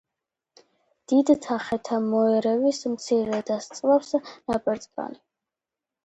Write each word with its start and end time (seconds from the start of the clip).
დიდთა 1.11 1.57
ხეთა 1.65 1.99
მოერევის, 2.07 2.79
მცირე 2.93 3.41
დასწვავს 3.51 4.09
ნაპერწკალი 4.23 5.21